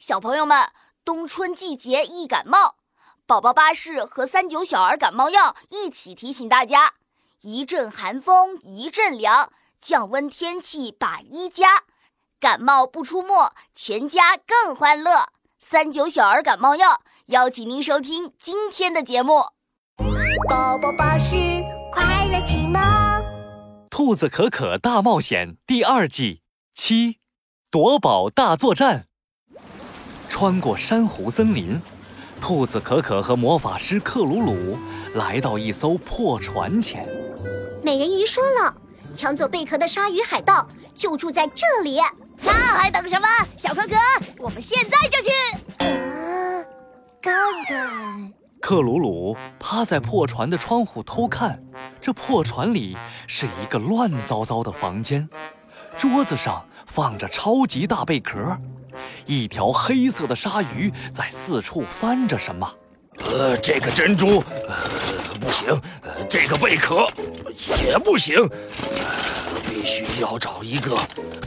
[0.00, 0.66] 小朋友们，
[1.04, 2.76] 冬春季节易感冒，
[3.26, 6.94] 宝宝巴士和三九小儿感冒药一起提醒大家：
[7.42, 11.82] 一阵寒风一阵凉，降温天气把衣加，
[12.40, 15.26] 感冒不出没，全家更欢乐。
[15.60, 19.42] 三九小儿感冒药邀请您收听今天的节目。
[20.48, 21.36] 宝宝巴士
[21.92, 22.80] 快乐启蒙，
[23.90, 26.40] 《兔子可可大冒险》第二季
[26.72, 27.18] 七，
[27.70, 29.09] 夺宝大作战。
[30.30, 31.78] 穿过珊瑚森林，
[32.40, 34.78] 兔子可可和魔法师克鲁鲁
[35.16, 37.06] 来到一艘破船前。
[37.82, 38.74] 美人鱼说了，
[39.14, 41.98] 抢走贝壳的鲨鱼海盗就住在这里。
[42.42, 43.26] 那还等什么？
[43.58, 43.96] 小可可，
[44.38, 45.30] 我们现在就去。
[45.84, 46.64] 啊，
[47.20, 47.34] 看
[47.66, 48.32] 看。
[48.62, 51.60] 克鲁鲁趴在破船的窗户偷看，
[52.00, 55.28] 这破船里是一个乱糟糟的房间，
[55.98, 58.56] 桌子上放着超级大贝壳。
[59.30, 62.68] 一条黑色的鲨鱼在四处翻着什么。
[63.18, 64.74] 呃，这个珍珠，呃，
[65.38, 65.68] 不行，
[66.02, 67.06] 呃，这个贝壳
[67.86, 70.98] 也不行，呃，必须要找一个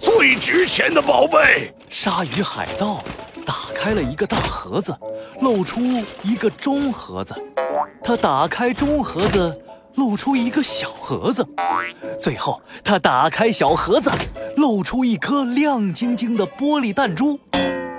[0.00, 1.74] 最值钱的宝贝。
[1.90, 3.02] 鲨鱼海盗
[3.44, 4.96] 打开了一个大盒子，
[5.40, 5.80] 露出
[6.22, 7.34] 一个中盒子。
[8.04, 9.60] 他打开中盒子，
[9.96, 11.44] 露出一个小盒子。
[12.16, 14.08] 最后，他打开小盒子。
[14.54, 17.40] 露出一颗亮晶晶的玻璃弹珠，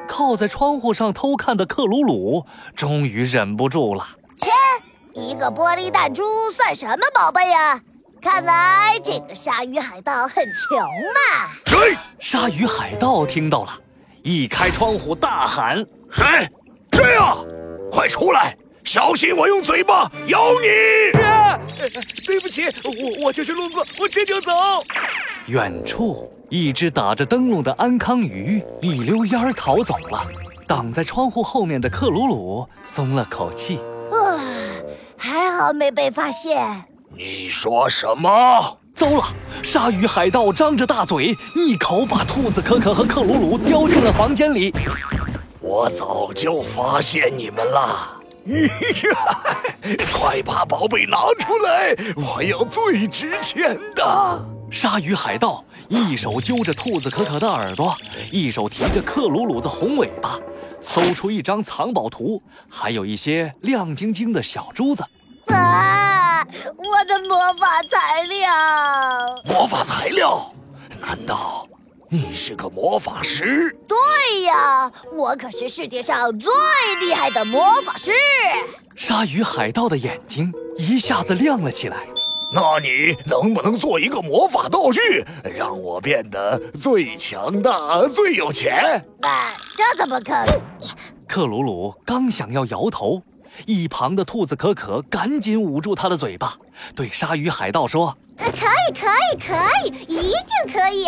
[0.07, 4.07] 靠在窗户上偷看的克鲁鲁终于忍不住了。
[4.37, 4.49] 切，
[5.13, 7.79] 一个玻璃弹珠算什么宝贝呀？
[8.21, 11.51] 看来这个鲨鱼海盗很穷嘛。
[11.65, 11.97] 谁？
[12.19, 13.71] 鲨鱼海盗听到了，
[14.21, 16.25] 一开窗户大喊：“谁？
[16.93, 17.37] 谁啊？
[17.91, 18.55] 快出来！
[18.85, 20.67] 小心我用嘴巴咬你！”
[22.25, 24.51] 对不起，我我就是路过，我这就走。
[25.47, 26.29] 远处。
[26.49, 30.23] 一只打着灯笼的安康鱼一溜烟儿逃走了，
[30.67, 33.79] 挡在窗户后面的克鲁鲁松了口气。
[34.11, 34.37] 啊，
[35.17, 36.83] 还好没被发现。
[37.15, 38.29] 你说什么？
[38.93, 39.23] 糟了！
[39.63, 44.71] 鲨鱼海盗张着大嘴，一口把兔子可可和克鲁鲁叼进了房间里。
[45.59, 48.21] 我早就发现你们了！
[50.13, 54.45] 快把宝贝拿出来，我要最值钱的。
[54.73, 57.95] 鲨鱼海盗一手揪着兔子可可的耳朵，
[58.31, 60.39] 一手提着克鲁鲁的红尾巴，
[60.81, 65.05] 搜出一张藏宝图，还有一些亮晶晶的小珠子。
[65.53, 66.43] 啊！
[66.75, 68.49] 我的魔法材料！
[69.45, 70.51] 魔法材料？
[70.99, 71.67] 难道
[72.09, 73.77] 你是个魔法师？
[73.87, 76.51] 对呀，我可是世界上最
[76.99, 78.11] 厉害的魔法师。
[78.95, 81.97] 鲨鱼海盗的眼睛一下子亮了起来。
[82.53, 85.25] 那你能不能做一个魔法道具，
[85.57, 89.03] 让我变得最强大、最有钱？
[89.21, 90.61] 啊，这怎么可能？
[91.27, 93.23] 克鲁鲁刚想要摇头，
[93.65, 96.53] 一旁的兔子可可赶紧捂住他的嘴巴，
[96.95, 101.05] 对鲨鱼海盗说：“可以，可以，可以，一定可以！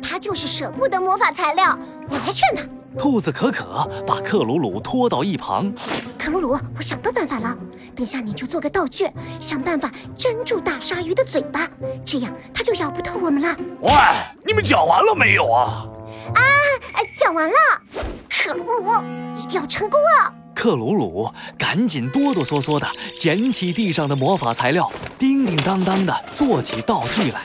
[0.00, 1.76] 他就是舍不得魔法材料，
[2.08, 2.62] 我来劝他。”
[2.98, 5.72] 兔子可可把克鲁鲁拖到一旁。
[6.18, 7.56] 克鲁鲁，我想到办法了，
[7.94, 9.08] 等下你就做个道具，
[9.40, 11.68] 想办法粘住大鲨鱼的嘴巴，
[12.04, 13.56] 这样它就咬不透我们了。
[13.80, 13.92] 喂，
[14.44, 15.86] 你们讲完了没有啊？
[16.34, 16.40] 啊，
[17.20, 17.54] 讲完了。
[18.28, 18.90] 克鲁鲁，
[19.36, 20.32] 一定要成功啊！
[20.54, 27.42] 克鲁鲁赶紧哆哆嗦嗦地捡起地上的魔法材料，叮叮当当地做起道具来。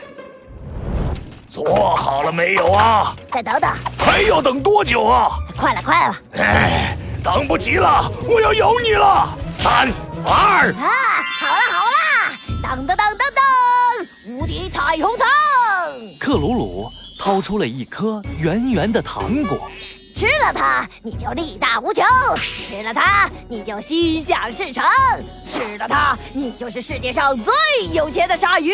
[1.51, 3.13] 做好了没有啊？
[3.29, 5.31] 再等等，还要等多久啊？
[5.57, 6.15] 快了，快了！
[6.37, 9.37] 哎，等不及了，我要咬你了！
[9.51, 9.91] 三
[10.25, 10.87] 二啊，
[11.41, 13.43] 好了好了，当当当当当，
[14.29, 15.27] 无敌彩虹糖！
[16.21, 19.69] 克鲁鲁掏出了一颗圆圆的糖果，
[20.15, 22.05] 吃了它你就力大无穷，
[22.37, 24.85] 吃了它你就心想事成，
[25.49, 27.53] 吃了它你就是世界上最
[27.91, 28.71] 有钱的鲨鱼。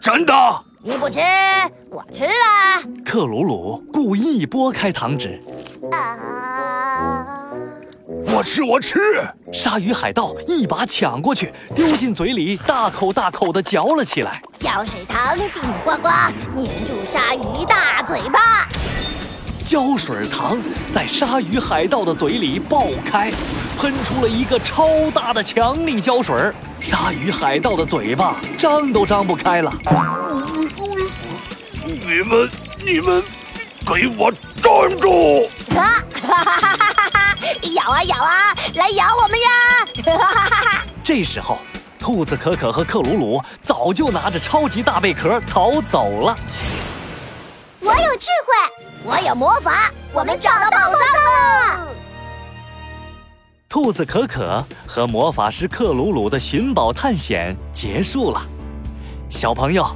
[0.00, 0.32] 真的？
[0.82, 1.20] 你不吃，
[1.90, 2.82] 我吃啦。
[3.04, 5.38] 克鲁鲁故意拨开糖纸。
[5.92, 7.26] 啊！
[8.34, 8.98] 我吃，我吃。
[9.52, 14.40] 鲨鱼海盗一把抢过去，丢进嘴里，大口大口地嚼了起来。
[14.58, 18.66] 胶水糖顶呱呱，粘住鲨鱼大嘴巴。
[19.70, 20.58] 胶水糖
[20.92, 23.30] 在鲨鱼海盗的嘴里爆开，
[23.78, 26.36] 喷出了一个超大的强力胶水
[26.80, 29.72] 鲨鱼海盗的嘴巴张都张不开了。
[31.84, 32.50] 你们，
[32.84, 33.22] 你们，
[33.86, 35.48] 给我站住！
[35.72, 37.36] 哈哈哈哈哈！
[37.72, 40.18] 咬啊咬啊，来咬我们呀！
[40.18, 40.84] 哈哈哈哈！
[41.04, 41.60] 这时候，
[41.96, 46.36] 兔子可可和克鲁鲁早就拿着超级大贝壳逃走了。
[47.78, 48.79] 我有智慧。
[49.02, 51.88] 我有魔法，我们找到宝藏了！
[53.66, 58.42] 兔子可可和魔法师克鲁鲁的寻宝探险结束了。
[59.30, 59.86] 小朋友，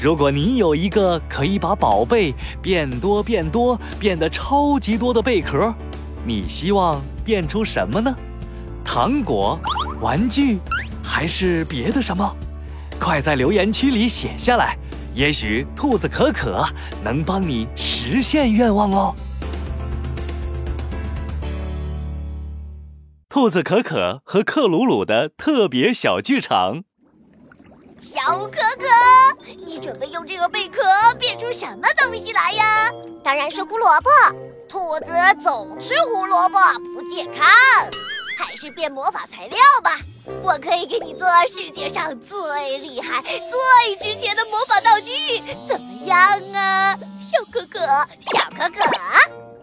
[0.00, 5.72] 如果你有一个可以把宝贝变多变多变得超级多的贝壳，
[6.24, 8.12] 你希望变出什么呢？
[8.84, 9.56] 糖果、
[10.00, 10.58] 玩具，
[11.00, 12.28] 还是别的什么？
[12.98, 14.76] 快在留言区里写下来，
[15.18, 16.64] 也许兔子可可
[17.02, 19.12] 能帮你实现愿望哦。
[23.28, 26.84] 兔子可可和克鲁鲁的特别小剧场。
[28.00, 28.86] 小可可，
[29.66, 30.82] 你准备用这个贝壳
[31.18, 32.88] 变出什么东西来呀？
[33.24, 34.08] 当然是胡萝卜。
[34.68, 35.12] 兔子
[35.42, 36.58] 总吃胡萝卜
[36.94, 37.44] 不健康，
[38.38, 39.98] 还是变魔法材料吧。
[40.42, 46.18] 我可以给你做世界上最厉害、最值钱的魔法道具，怎么样
[46.54, 47.80] 啊，小可可？
[48.20, 48.80] 小可可，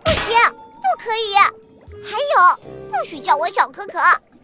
[0.03, 0.38] 不行，
[0.81, 1.35] 不可以。
[2.03, 4.00] 还有，不许叫我小可可，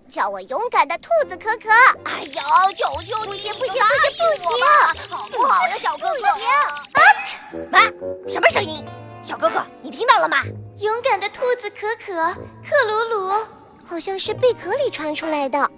[0.10, 1.70] 叫我勇敢的兔子可可。
[2.06, 2.42] 哎呦，
[2.76, 4.48] 求求你，不行不行不行不行，
[5.10, 6.16] 好不好呀，小可可？
[6.16, 6.50] 不行！
[7.72, 7.82] 啊，
[8.28, 8.84] 什么声音？
[9.24, 10.44] 小可可，你听到了吗？
[10.80, 12.34] 勇敢的兔子可可，
[12.68, 13.46] 克鲁鲁，
[13.86, 15.70] 好像是贝壳里传出来的。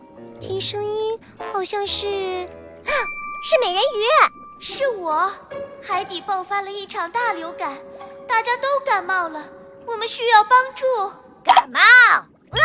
[0.45, 1.18] 听声音，
[1.54, 2.92] 好像是，啊，
[3.45, 5.31] 是美人鱼，是我。
[5.81, 7.78] 海底爆发了一场大流感，
[8.28, 9.42] 大家都感冒了，
[9.88, 10.86] 我们需要帮助。
[11.45, 11.80] 感冒？
[11.80, 12.60] 啊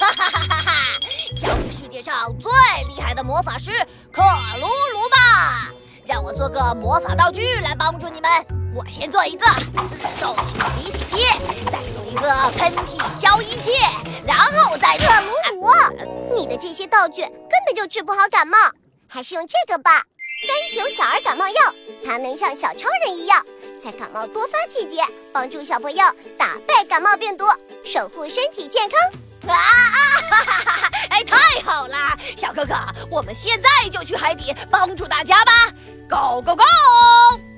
[0.00, 0.72] 哈哈哈哈哈！
[1.40, 2.50] 叫世界上最
[2.88, 3.70] 厉害的魔法师
[4.12, 4.20] 克
[4.58, 5.70] 鲁鲁吧，
[6.08, 8.28] 让我做个魔法道具来帮助你们。
[8.74, 9.46] 我先做一个
[9.88, 11.24] 自动性鼻涕机，
[11.70, 13.72] 再做一个喷嚏消音器，
[14.26, 15.32] 然后再克鲁鲁，
[16.34, 18.56] 你的这些道具根本就治不好感冒，
[19.08, 20.02] 还是用这个吧。
[20.46, 21.74] 三九小儿感冒药，
[22.04, 23.44] 它能像小超人一样，
[23.82, 25.02] 在感冒多发季节
[25.32, 26.04] 帮助小朋友
[26.38, 27.44] 打败感冒病毒，
[27.84, 28.98] 守护身体健康。
[29.48, 30.90] 啊啊哈哈哈哈！
[31.10, 32.74] 哎，太好了，小哥哥，
[33.10, 35.52] 我们现在就去海底帮助大家吧
[36.08, 37.49] ，Go Go Go！